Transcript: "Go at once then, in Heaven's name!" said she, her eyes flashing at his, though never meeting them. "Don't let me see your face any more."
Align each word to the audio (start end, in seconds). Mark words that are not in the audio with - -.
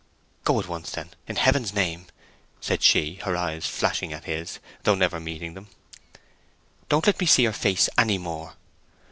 "Go 0.45 0.59
at 0.59 0.67
once 0.67 0.89
then, 0.89 1.11
in 1.27 1.35
Heaven's 1.35 1.75
name!" 1.75 2.07
said 2.59 2.81
she, 2.81 3.19
her 3.23 3.37
eyes 3.37 3.67
flashing 3.67 4.11
at 4.13 4.23
his, 4.23 4.57
though 4.81 4.95
never 4.95 5.19
meeting 5.19 5.53
them. 5.53 5.67
"Don't 6.89 7.05
let 7.05 7.19
me 7.19 7.27
see 7.27 7.43
your 7.43 7.53
face 7.53 7.87
any 7.99 8.17
more." 8.17 8.55